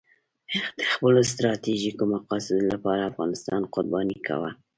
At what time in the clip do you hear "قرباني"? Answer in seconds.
3.73-4.17